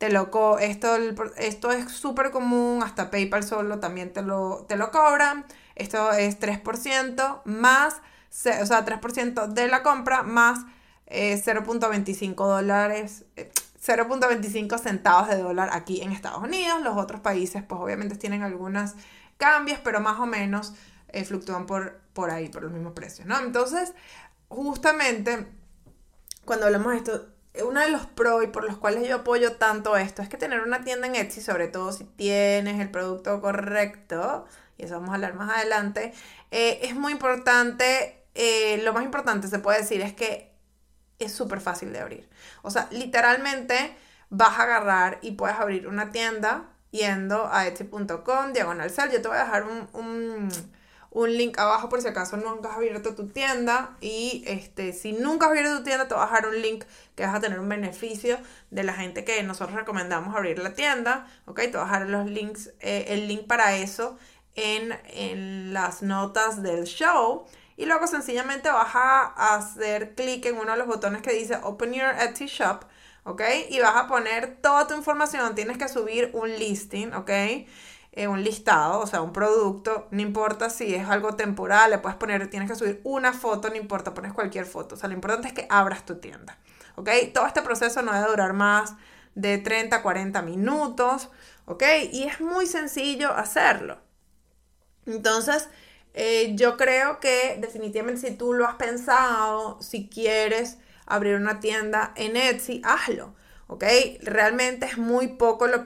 Te 0.00 0.10
lo 0.10 0.58
esto, 0.58 0.96
esto 1.36 1.70
es 1.70 1.92
súper 1.92 2.30
común, 2.30 2.82
hasta 2.82 3.10
PayPal 3.10 3.44
solo 3.44 3.80
también 3.80 4.14
te 4.14 4.22
lo, 4.22 4.64
te 4.66 4.76
lo 4.76 4.90
cobran. 4.90 5.44
Esto 5.76 6.12
es 6.12 6.40
3% 6.40 7.42
más 7.44 8.00
o 8.30 8.66
sea, 8.66 8.84
3% 8.84 9.48
de 9.48 9.68
la 9.68 9.82
compra 9.82 10.22
más 10.22 10.60
0.25 11.06 12.30
eh, 12.30 12.34
dólares. 12.36 13.24
0.25 13.84 14.74
eh, 14.74 14.78
centavos 14.78 15.28
de 15.28 15.38
dólar 15.38 15.70
aquí 15.72 16.00
en 16.00 16.12
Estados 16.12 16.42
Unidos. 16.42 16.80
Los 16.82 16.96
otros 16.96 17.20
países, 17.20 17.62
pues 17.62 17.80
obviamente 17.80 18.16
tienen 18.16 18.42
algunos 18.42 18.92
cambios, 19.36 19.80
pero 19.82 20.00
más 20.00 20.20
o 20.20 20.26
menos 20.26 20.74
eh, 21.08 21.24
fluctúan 21.24 21.66
por, 21.66 22.00
por 22.12 22.30
ahí, 22.30 22.48
por 22.48 22.62
los 22.62 22.72
mismos 22.72 22.92
precios, 22.92 23.26
¿no? 23.26 23.38
Entonces, 23.40 23.94
justamente, 24.48 25.46
cuando 26.44 26.66
hablamos 26.66 26.92
de 26.92 26.98
esto, 26.98 27.28
uno 27.64 27.80
de 27.80 27.90
los 27.90 28.06
pros 28.06 28.44
y 28.44 28.46
por 28.46 28.64
los 28.64 28.78
cuales 28.78 29.08
yo 29.08 29.16
apoyo 29.16 29.56
tanto 29.56 29.96
esto 29.96 30.22
es 30.22 30.28
que 30.28 30.36
tener 30.36 30.60
una 30.60 30.84
tienda 30.84 31.06
en 31.06 31.16
Etsy, 31.16 31.40
sobre 31.40 31.68
todo 31.68 31.92
si 31.92 32.04
tienes 32.04 32.80
el 32.80 32.90
producto 32.90 33.40
correcto, 33.40 34.46
y 34.76 34.84
eso 34.84 34.94
vamos 34.94 35.10
a 35.10 35.14
hablar 35.14 35.34
más 35.34 35.50
adelante, 35.56 36.12
es 36.50 36.94
muy 36.94 37.12
importante 37.12 38.20
eh, 38.34 38.80
lo 38.84 38.92
más 38.92 39.04
importante 39.04 39.48
se 39.48 39.58
puede 39.58 39.80
decir 39.80 40.00
es 40.02 40.14
que 40.14 40.52
es 41.18 41.32
súper 41.32 41.60
fácil 41.60 41.92
de 41.92 42.00
abrir. 42.00 42.28
O 42.62 42.70
sea, 42.70 42.88
literalmente 42.90 43.96
vas 44.30 44.58
a 44.58 44.62
agarrar 44.62 45.18
y 45.22 45.32
puedes 45.32 45.56
abrir 45.58 45.86
una 45.86 46.10
tienda 46.10 46.70
yendo 46.90 47.48
a 47.52 47.66
etsy.com, 47.66 48.52
diagonal 48.52 48.90
sal. 48.90 49.10
Yo 49.10 49.20
te 49.20 49.28
voy 49.28 49.36
a 49.36 49.44
dejar 49.44 49.64
un, 49.92 50.48
link 51.12 51.58
abajo 51.58 51.88
por 51.88 52.00
si 52.00 52.08
acaso 52.08 52.36
nunca 52.36 52.70
has 52.70 52.76
abierto 52.76 53.14
tu 53.14 53.28
tienda. 53.28 53.96
Y 54.00 54.44
este, 54.46 54.92
si 54.92 55.12
nunca 55.12 55.46
has 55.46 55.52
abierto 55.52 55.78
tu 55.78 55.84
tienda, 55.84 56.08
te 56.08 56.14
voy 56.14 56.22
a 56.22 56.26
dejar 56.26 56.46
un 56.48 56.60
link 56.60 56.84
que 57.14 57.26
vas 57.26 57.34
a 57.34 57.40
tener 57.40 57.58
un 57.58 57.68
beneficio 57.68 58.38
de 58.70 58.84
la 58.84 58.94
gente 58.94 59.24
que 59.24 59.42
nosotros 59.42 59.76
recomendamos 59.76 60.34
abrir 60.34 60.58
la 60.58 60.74
tienda. 60.74 61.26
Ok, 61.46 61.60
te 61.60 61.70
voy 61.72 61.80
a 61.80 61.84
dejar 61.84 62.08
los 62.08 62.26
links, 62.26 62.72
eh, 62.80 63.06
el 63.08 63.28
link 63.28 63.46
para 63.46 63.76
eso 63.76 64.18
en, 64.54 64.98
en 65.06 65.72
las 65.72 66.02
notas 66.02 66.62
del 66.62 66.84
show. 66.84 67.46
Y 67.76 67.86
luego 67.86 68.06
sencillamente 68.06 68.70
vas 68.70 68.94
a 68.94 69.56
hacer 69.56 70.14
clic 70.14 70.44
en 70.44 70.58
uno 70.58 70.72
de 70.72 70.78
los 70.78 70.86
botones 70.86 71.22
que 71.22 71.32
dice 71.32 71.58
Open 71.62 71.94
Your 71.94 72.14
Etsy 72.20 72.46
Shop, 72.46 72.84
¿ok? 73.24 73.40
Y 73.70 73.80
vas 73.80 73.96
a 73.96 74.06
poner 74.06 74.58
toda 74.60 74.86
tu 74.86 74.94
información. 74.94 75.54
Tienes 75.54 75.78
que 75.78 75.88
subir 75.88 76.30
un 76.34 76.50
listing, 76.58 77.14
¿ok? 77.14 77.30
Eh, 78.12 78.26
un 78.26 78.42
listado, 78.42 79.00
o 79.00 79.06
sea, 79.06 79.22
un 79.22 79.32
producto, 79.32 80.08
no 80.10 80.20
importa 80.20 80.68
si 80.68 80.94
es 80.96 81.08
algo 81.08 81.36
temporal, 81.36 81.90
le 81.90 81.98
puedes 81.98 82.18
poner, 82.18 82.50
tienes 82.50 82.68
que 82.68 82.76
subir 82.76 83.00
una 83.04 83.32
foto, 83.32 83.68
no 83.68 83.76
importa, 83.76 84.14
pones 84.14 84.32
cualquier 84.32 84.66
foto, 84.66 84.96
o 84.96 84.98
sea, 84.98 85.08
lo 85.08 85.14
importante 85.14 85.46
es 85.46 85.54
que 85.54 85.66
abras 85.70 86.04
tu 86.04 86.16
tienda, 86.16 86.58
¿ok? 86.96 87.08
Todo 87.32 87.46
este 87.46 87.62
proceso 87.62 88.02
no 88.02 88.12
debe 88.12 88.26
durar 88.26 88.52
más 88.52 88.96
de 89.36 89.58
30, 89.58 90.02
40 90.02 90.42
minutos, 90.42 91.30
¿ok? 91.66 91.84
Y 92.10 92.24
es 92.24 92.40
muy 92.40 92.66
sencillo 92.66 93.32
hacerlo. 93.32 93.98
Entonces, 95.06 95.68
eh, 96.14 96.52
yo 96.56 96.76
creo 96.76 97.20
que 97.20 97.58
definitivamente 97.60 98.28
si 98.28 98.36
tú 98.36 98.52
lo 98.52 98.66
has 98.66 98.74
pensado, 98.74 99.80
si 99.80 100.08
quieres 100.08 100.78
abrir 101.06 101.36
una 101.36 101.60
tienda 101.60 102.12
en 102.16 102.36
Etsy, 102.36 102.82
hazlo. 102.84 103.34
¿Ok? 103.70 103.84
Realmente 104.22 104.84
es 104.84 104.98
muy 104.98 105.28
poco 105.28 105.68
lo 105.68 105.84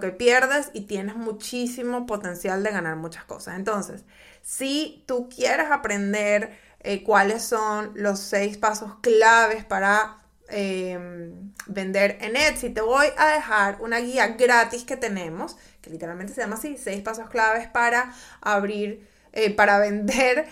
que, 0.00 0.10
pierdes 0.10 0.70
y 0.72 0.82
tienes 0.82 1.16
muchísimo 1.16 2.06
potencial 2.06 2.62
de 2.62 2.70
ganar 2.70 2.96
muchas 2.96 3.24
cosas. 3.24 3.56
Entonces, 3.56 4.04
si 4.40 5.04
tú 5.06 5.28
quieres 5.28 5.70
aprender 5.70 6.58
eh, 6.80 7.04
cuáles 7.04 7.44
son 7.44 7.92
los 7.94 8.20
seis 8.20 8.56
pasos 8.56 8.94
claves 9.02 9.66
para 9.66 10.16
em, 10.48 11.52
vender 11.66 12.16
en 12.22 12.36
Etsy, 12.36 12.70
te 12.70 12.80
voy 12.80 13.08
a 13.18 13.26
dejar 13.26 13.82
una 13.82 13.98
guía 13.98 14.28
gratis 14.28 14.84
que 14.84 14.96
tenemos, 14.96 15.58
que 15.82 15.90
literalmente 15.90 16.32
se 16.32 16.40
llama 16.40 16.56
así, 16.56 16.78
seis 16.78 17.02
pasos 17.02 17.28
claves 17.28 17.68
para 17.68 18.14
abrir 18.40 19.06
eh, 19.32 19.50
para 19.50 19.78
vender 19.86 20.46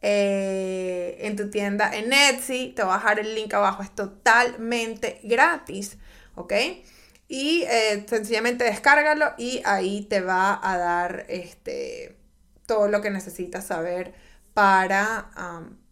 eh, 0.00 1.18
en 1.20 1.36
tu 1.36 1.50
tienda 1.50 1.90
en 1.94 2.14
Etsy. 2.14 2.72
Te 2.74 2.82
voy 2.82 2.92
a 2.92 2.96
dejar 2.96 3.18
el 3.18 3.34
link 3.34 3.52
abajo, 3.52 3.82
es 3.82 3.94
totalmente 3.94 5.20
gratis, 5.22 5.98
¿ok? 6.34 6.52
Y 7.28 7.62
eh, 7.62 8.04
sencillamente 8.08 8.64
descárgalo 8.64 9.34
y 9.38 9.62
ahí 9.64 10.02
te 10.02 10.20
va 10.20 10.58
a 10.62 10.76
dar 10.76 11.26
este, 11.28 12.16
todo 12.66 12.88
lo 12.88 13.00
que 13.00 13.10
necesitas 13.10 13.66
saber 13.66 14.14
para, 14.54 15.30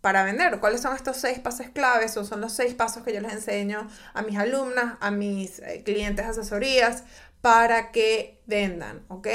para 0.00 0.24
vender. 0.24 0.58
¿Cuáles 0.58 0.80
son 0.80 0.96
estos 0.96 1.16
seis 1.16 1.38
pasos 1.38 1.68
claves? 1.68 2.16
O 2.16 2.24
son 2.24 2.40
los 2.40 2.52
seis 2.52 2.74
pasos 2.74 3.04
que 3.04 3.14
yo 3.14 3.20
les 3.20 3.32
enseño 3.32 3.88
a 4.14 4.22
mis 4.22 4.36
alumnas, 4.36 4.96
a 5.00 5.10
mis 5.10 5.62
clientes 5.84 6.26
asesorías 6.26 7.04
para 7.40 7.92
que 7.92 8.42
vendan, 8.46 9.04
¿ok? 9.08 9.28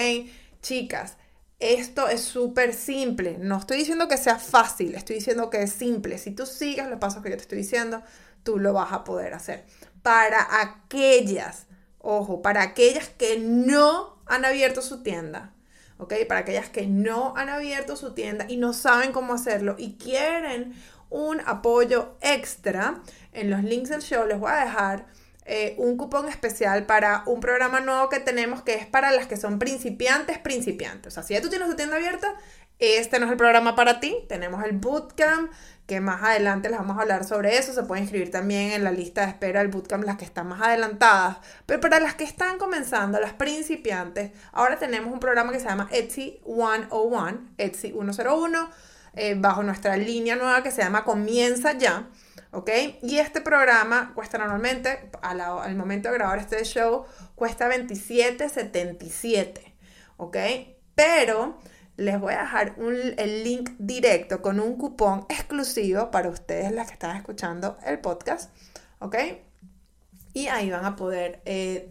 Chicas, 0.61 1.17
esto 1.59 2.09
es 2.09 2.21
súper 2.21 2.73
simple. 2.73 3.37
No 3.39 3.57
estoy 3.57 3.77
diciendo 3.77 4.07
que 4.07 4.17
sea 4.17 4.37
fácil, 4.37 4.95
estoy 4.95 5.15
diciendo 5.17 5.49
que 5.49 5.63
es 5.63 5.71
simple. 5.71 6.17
Si 6.17 6.31
tú 6.31 6.45
sigues 6.45 6.87
los 6.87 6.99
pasos 6.99 7.23
que 7.23 7.29
yo 7.29 7.37
te 7.37 7.43
estoy 7.43 7.59
diciendo, 7.59 8.03
tú 8.43 8.59
lo 8.59 8.73
vas 8.73 8.91
a 8.91 9.03
poder 9.03 9.33
hacer. 9.33 9.65
Para 10.03 10.61
aquellas, 10.61 11.65
ojo, 11.99 12.41
para 12.41 12.61
aquellas 12.61 13.09
que 13.09 13.39
no 13.39 14.21
han 14.27 14.45
abierto 14.45 14.81
su 14.81 15.01
tienda, 15.01 15.53
¿ok? 15.97 16.13
Para 16.27 16.41
aquellas 16.41 16.69
que 16.69 16.85
no 16.85 17.35
han 17.35 17.49
abierto 17.49 17.95
su 17.95 18.13
tienda 18.13 18.45
y 18.47 18.57
no 18.57 18.73
saben 18.73 19.11
cómo 19.11 19.33
hacerlo 19.33 19.75
y 19.77 19.95
quieren 19.95 20.75
un 21.09 21.41
apoyo 21.45 22.15
extra, 22.21 23.01
en 23.31 23.49
los 23.49 23.63
links 23.63 23.89
del 23.89 24.01
show 24.01 24.25
les 24.27 24.39
voy 24.39 24.51
a 24.51 24.65
dejar 24.65 25.05
eh, 25.45 25.75
un 25.77 25.97
cupón 25.97 26.29
especial 26.29 26.85
para 26.85 27.23
un 27.25 27.41
programa 27.41 27.81
nuevo 27.81 28.07
que 28.07 28.21
tenemos 28.21 28.61
que 28.61 28.75
es 28.75 28.87
para 28.87 29.11
las 29.11 29.27
que 29.27 29.35
son 29.35 29.59
principiantes, 29.59 30.37
principiantes. 30.37 31.11
O 31.11 31.15
sea, 31.15 31.23
si 31.23 31.33
ya 31.33 31.41
tú 31.41 31.49
tienes 31.49 31.67
tu 31.69 31.75
tienda 31.75 31.97
abierta, 31.97 32.33
este 32.79 33.19
no 33.19 33.25
es 33.25 33.31
el 33.31 33.37
programa 33.37 33.75
para 33.75 33.99
ti. 33.99 34.17
Tenemos 34.27 34.63
el 34.63 34.73
bootcamp, 34.73 35.51
que 35.85 35.99
más 35.99 36.23
adelante 36.23 36.69
les 36.69 36.79
vamos 36.79 36.97
a 36.97 37.01
hablar 37.01 37.23
sobre 37.23 37.57
eso. 37.57 37.73
Se 37.73 37.83
puede 37.83 38.01
inscribir 38.01 38.31
también 38.31 38.71
en 38.71 38.83
la 38.83 38.91
lista 38.91 39.21
de 39.21 39.27
espera 39.27 39.61
del 39.61 39.69
bootcamp 39.69 40.03
las 40.03 40.17
que 40.17 40.25
están 40.25 40.47
más 40.47 40.61
adelantadas. 40.61 41.37
Pero 41.65 41.79
para 41.79 41.99
las 41.99 42.15
que 42.15 42.23
están 42.23 42.57
comenzando, 42.57 43.19
las 43.19 43.33
principiantes, 43.33 44.31
ahora 44.51 44.77
tenemos 44.77 45.13
un 45.13 45.19
programa 45.19 45.51
que 45.51 45.59
se 45.59 45.67
llama 45.67 45.87
Etsy 45.91 46.41
101, 46.45 47.53
Etsy 47.57 47.91
101, 47.91 48.69
eh, 49.15 49.35
bajo 49.37 49.63
nuestra 49.63 49.97
línea 49.97 50.35
nueva 50.35 50.63
que 50.63 50.71
se 50.71 50.81
llama 50.81 51.03
Comienza 51.03 51.73
ya 51.73 52.07
¿ok? 52.53 52.69
Y 53.01 53.17
este 53.17 53.41
programa 53.41 54.13
cuesta 54.13 54.37
normalmente, 54.37 55.09
al 55.21 55.75
momento 55.75 56.07
de 56.09 56.15
grabar 56.15 56.39
este 56.39 56.63
show, 56.63 57.05
cuesta 57.35 57.67
$27.77, 57.67 59.73
¿ok? 60.17 60.37
Pero 60.95 61.59
les 61.97 62.19
voy 62.19 62.33
a 62.33 62.41
dejar 62.41 62.75
el 62.77 63.43
link 63.43 63.71
directo 63.77 64.41
con 64.41 64.59
un 64.59 64.77
cupón 64.77 65.25
exclusivo 65.29 66.11
para 66.11 66.29
ustedes 66.29 66.71
las 66.71 66.87
que 66.87 66.93
están 66.93 67.15
escuchando 67.15 67.77
el 67.85 67.99
podcast, 67.99 68.51
¿ok? 68.99 69.15
Y 70.33 70.47
ahí 70.47 70.71
van 70.71 70.85
a 70.85 70.95
poder 70.95 71.41
eh, 71.45 71.87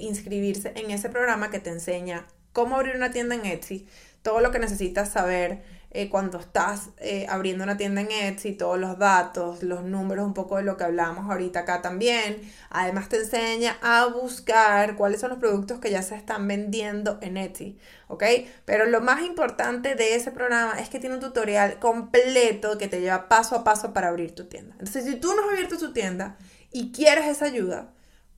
inscribirse 0.00 0.72
en 0.76 0.90
ese 0.90 1.10
programa 1.10 1.50
que 1.50 1.58
te 1.58 1.70
enseña 1.70 2.26
cómo 2.52 2.76
abrir 2.76 2.96
una 2.96 3.10
tienda 3.10 3.34
en 3.34 3.44
Etsy, 3.44 3.86
todo 4.22 4.40
lo 4.40 4.50
que 4.50 4.58
necesitas 4.58 5.10
saber 5.10 5.62
eh, 5.94 6.08
cuando 6.08 6.38
estás 6.38 6.88
eh, 6.96 7.26
abriendo 7.28 7.64
una 7.64 7.76
tienda 7.76 8.00
en 8.00 8.10
Etsy, 8.10 8.52
todos 8.52 8.78
los 8.78 8.98
datos, 8.98 9.62
los 9.62 9.84
números, 9.84 10.24
un 10.24 10.32
poco 10.32 10.56
de 10.56 10.62
lo 10.62 10.78
que 10.78 10.84
hablamos 10.84 11.30
ahorita 11.30 11.60
acá 11.60 11.82
también. 11.82 12.40
Además 12.70 13.10
te 13.10 13.18
enseña 13.18 13.76
a 13.82 14.06
buscar 14.06 14.96
cuáles 14.96 15.20
son 15.20 15.28
los 15.28 15.38
productos 15.38 15.80
que 15.80 15.90
ya 15.90 16.00
se 16.00 16.14
están 16.14 16.48
vendiendo 16.48 17.18
en 17.20 17.36
Etsy, 17.36 17.78
¿ok? 18.08 18.24
Pero 18.64 18.86
lo 18.86 19.02
más 19.02 19.20
importante 19.22 19.94
de 19.94 20.14
ese 20.14 20.30
programa 20.30 20.80
es 20.80 20.88
que 20.88 20.98
tiene 20.98 21.16
un 21.16 21.20
tutorial 21.20 21.78
completo 21.78 22.78
que 22.78 22.88
te 22.88 23.02
lleva 23.02 23.28
paso 23.28 23.54
a 23.54 23.62
paso 23.62 23.92
para 23.92 24.08
abrir 24.08 24.34
tu 24.34 24.46
tienda. 24.46 24.74
Entonces, 24.78 25.04
si 25.04 25.16
tú 25.16 25.34
no 25.34 25.42
has 25.42 25.50
abierto 25.50 25.76
tu 25.76 25.92
tienda 25.92 26.38
y 26.70 26.90
quieres 26.92 27.26
esa 27.26 27.44
ayuda, 27.44 27.92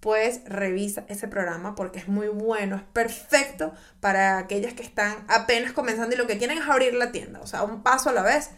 pues 0.05 0.43
revisa 0.45 1.07
ese 1.09 1.29
programa 1.29 1.75
porque 1.75 1.99
es 1.99 2.09
muy 2.09 2.29
bueno, 2.29 2.77
es 2.77 2.83
perfecto 2.83 3.73
para 4.01 4.37
aquellas 4.37 4.75
que 4.75 4.83
están 4.83 5.25
apenas 5.29 5.73
comenzando 5.73 6.15
y 6.15 6.19
lo 6.19 6.27
que 6.27 6.37
quieren 6.37 6.59
es 6.59 6.69
abrir 6.69 6.93
la 6.93 7.11
tienda, 7.11 7.41
o 7.41 7.47
sea, 7.47 7.63
un 7.63 7.83
paso 7.83 8.11
a 8.11 8.13
la 8.13 8.21
vez, 8.21 8.51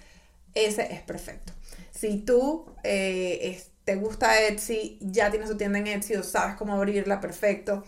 ese 0.54 0.92
es 0.92 1.02
perfecto. 1.02 1.52
Si 1.92 2.18
tú 2.18 2.66
eh, 2.82 3.62
te 3.84 3.94
gusta 3.94 4.40
Etsy, 4.42 4.98
ya 5.00 5.30
tienes 5.30 5.48
tu 5.48 5.56
tienda 5.56 5.78
en 5.78 5.86
Etsy 5.86 6.16
o 6.16 6.24
sabes 6.24 6.56
cómo 6.56 6.74
abrirla, 6.74 7.20
perfecto. 7.20 7.84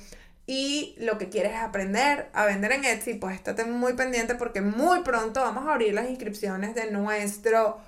Y 0.47 0.95
lo 1.01 1.19
que 1.19 1.29
quieres 1.29 1.55
es 1.55 1.59
aprender 1.59 2.29
a 2.35 2.47
vender 2.47 2.71
en 2.71 2.85
Etsy, 2.85 3.15
pues 3.15 3.35
estate 3.35 3.65
muy 3.65 3.95
pendiente 3.95 4.37
porque 4.37 4.61
muy 4.61 5.03
pronto 5.03 5.41
vamos 5.41 5.67
a 5.67 5.73
abrir 5.73 5.95
las 5.95 6.09
inscripciones 6.09 6.77
de 6.77 6.93
nuestro 6.93 7.81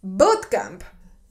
bootcamp 0.00 0.82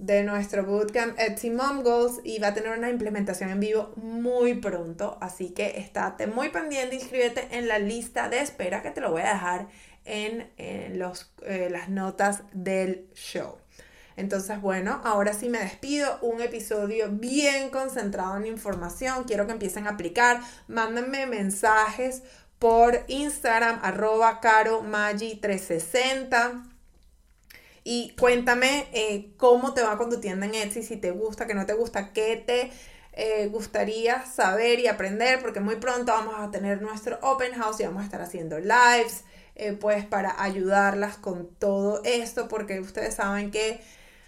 de 0.06 0.24
nuestro 0.24 0.66
bootcamp 0.66 1.18
Etsy 1.18 1.50
Mom 1.50 1.82
Goals 1.82 2.20
y 2.24 2.40
va 2.40 2.50
a 2.50 2.54
tener 2.54 2.78
una 2.78 2.90
implementación 2.90 3.50
en 3.50 3.62
vivo 3.62 3.94
muy 3.96 4.56
pronto. 4.56 5.18
Así 5.22 5.52
que 5.52 5.80
estate 5.80 6.28
muy 6.28 6.50
pendiente, 6.50 6.96
inscríbete 6.96 7.48
en 7.52 7.70
la 7.70 7.80
lista 7.80 8.28
de 8.28 8.42
espera 8.42 8.82
que 8.82 8.92
te 8.92 9.00
lo 9.00 9.12
voy 9.12 9.22
a 9.22 9.34
dejar 9.34 9.68
en, 10.04 10.50
los, 10.98 11.32
eh, 11.44 11.70
las 11.72 11.88
notas 11.90 12.44
del 12.52 13.08
show. 13.14 13.58
Entonces, 14.16 14.62
bueno, 14.62 15.02
ahora 15.04 15.34
sí 15.34 15.50
me 15.50 15.58
despido. 15.60 16.20
Un 16.22 16.40
episodio 16.42 17.10
bien 17.10 17.70
concentrado 17.70 18.38
en 18.38 18.46
información. 18.46 19.24
Quiero 19.24 19.48
que 19.48 19.54
empiecen 19.54 19.88
a 19.88 19.92
aplicar. 19.92 20.42
Mándenme 20.68 21.26
mensajes 21.26 22.22
por 22.60 23.06
Instagram, 23.08 23.80
arroba 23.82 24.42
caromagi360 24.42 26.73
y 27.84 28.16
cuéntame 28.20 28.88
eh, 28.94 29.34
cómo 29.38 29.74
te 29.74 29.82
va 29.82 29.98
con 29.98 30.10
tu 30.10 30.20
tienda 30.20 30.46
en 30.46 30.56
Etsy, 30.56 30.84
si 30.84 30.98
te 30.98 31.12
gusta, 31.12 31.48
que 31.48 31.54
no 31.54 31.66
te 31.66 31.74
gusta, 31.74 32.14
qué 32.14 32.38
te 32.38 32.72
eh, 33.14 33.48
gustaría 33.48 34.26
saber 34.26 34.80
y 34.80 34.88
aprender, 34.88 35.40
porque 35.42 35.60
muy 35.60 35.76
pronto 35.76 36.12
vamos 36.12 36.36
a 36.38 36.50
tener 36.50 36.82
nuestro 36.82 37.20
open 37.22 37.54
house 37.54 37.80
y 37.80 37.84
vamos 37.84 38.02
a 38.02 38.06
estar 38.06 38.22
haciendo 38.22 38.60
lives, 38.60 39.24
eh, 39.56 39.74
pues 39.74 40.06
para 40.06 40.42
ayudarlas 40.42 41.18
con 41.18 41.54
todo 41.56 42.02
esto, 42.06 42.48
porque 42.48 42.80
ustedes 42.80 43.16
saben 43.16 43.52
que 43.52 43.82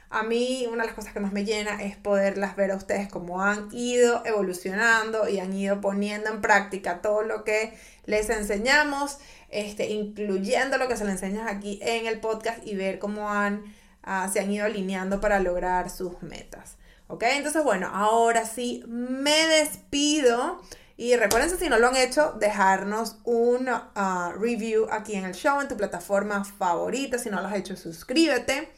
a 0.09 0.23
mí 0.23 0.67
una 0.71 0.83
de 0.83 0.87
las 0.87 0.95
cosas 0.95 1.13
que 1.13 1.19
más 1.19 1.33
me 1.33 1.45
llena 1.45 1.81
es 1.81 1.97
poderlas 1.97 2.55
ver 2.55 2.71
a 2.71 2.75
ustedes 2.75 3.09
cómo 3.09 3.41
han 3.41 3.69
ido 3.71 4.21
evolucionando 4.25 5.27
y 5.27 5.39
han 5.39 5.53
ido 5.53 5.81
poniendo 5.81 6.29
en 6.29 6.41
práctica 6.41 7.01
todo 7.01 7.23
lo 7.23 7.43
que 7.43 7.73
les 8.05 8.29
enseñamos, 8.29 9.17
este, 9.49 9.89
incluyendo 9.89 10.77
lo 10.77 10.87
que 10.87 10.97
se 10.97 11.05
les 11.05 11.21
enseña 11.21 11.49
aquí 11.49 11.79
en 11.81 12.07
el 12.07 12.19
podcast 12.19 12.65
y 12.65 12.75
ver 12.75 12.99
cómo 12.99 13.29
han, 13.29 13.63
ah, 14.03 14.29
se 14.31 14.39
han 14.39 14.51
ido 14.51 14.65
alineando 14.65 15.21
para 15.21 15.39
lograr 15.39 15.89
sus 15.89 16.21
metas. 16.21 16.77
¿Ok? 17.07 17.23
Entonces, 17.23 17.63
bueno, 17.63 17.89
ahora 17.93 18.45
sí 18.45 18.83
me 18.87 19.47
despido. 19.47 20.61
Y 20.97 21.15
recuerden, 21.17 21.49
si 21.57 21.69
no 21.69 21.77
lo 21.77 21.87
han 21.87 21.97
hecho, 21.97 22.33
dejarnos 22.39 23.17
un 23.25 23.67
ah, 23.69 24.33
review 24.39 24.87
aquí 24.91 25.15
en 25.15 25.25
el 25.25 25.33
show, 25.33 25.59
en 25.61 25.67
tu 25.67 25.77
plataforma 25.77 26.43
favorita. 26.45 27.19
Si 27.19 27.29
no 27.29 27.41
lo 27.41 27.47
has 27.47 27.55
hecho, 27.55 27.75
suscríbete. 27.75 28.69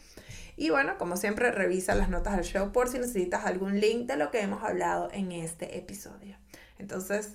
Y 0.58 0.72
bueno, 0.72 0.98
como 0.98 1.16
siempre, 1.18 1.52
revisa 1.52 1.94
las 1.94 2.10
notas 2.10 2.36
del 2.36 2.44
show 2.44 2.72
por 2.72 2.90
si 2.90 2.98
necesitas 2.98 3.46
algún 3.46 3.80
link 3.80 4.08
de 4.08 4.18
lo 4.18 4.32
que 4.32 4.42
hemos 4.42 4.64
hablado 4.64 5.10
en 5.14 5.32
este 5.32 5.78
episodio. 5.78 6.36
Entonces, 6.80 7.34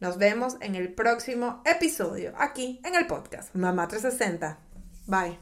nos 0.00 0.18
vemos 0.18 0.56
en 0.60 0.74
el 0.74 0.92
próximo 0.92 1.62
episodio 1.64 2.32
aquí 2.36 2.80
en 2.84 2.94
el 2.94 3.06
podcast 3.06 3.54
Mamá 3.54 3.88
360. 3.88 4.58
Bye. 5.06 5.34